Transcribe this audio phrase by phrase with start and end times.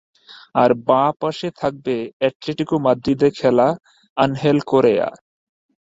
[0.55, 3.67] আর বাঁ পাশে থাকবে অ্যাটলেটিকো মাদ্রিদে খেলা
[4.17, 5.07] আনহেল কোরেয়া।